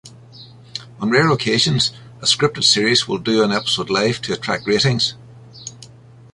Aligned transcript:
On 0.99 1.11
rare 1.11 1.29
occasions, 1.29 1.91
a 2.23 2.25
scripted 2.25 2.63
series 2.63 3.07
will 3.07 3.19
do 3.19 3.43
an 3.43 3.51
episode 3.51 3.91
live 3.91 4.19
to 4.23 4.33
attract 4.33 4.65
ratings. 4.65 5.13